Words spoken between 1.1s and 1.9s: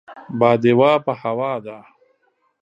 هوا ده.